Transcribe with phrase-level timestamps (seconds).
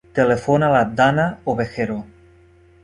[0.19, 2.03] Telefona a la Dana Ovejero.